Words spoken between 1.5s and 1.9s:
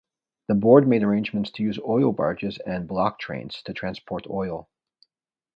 to use